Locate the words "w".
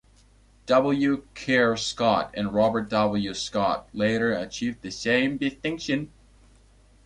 0.65-1.27, 2.89-3.35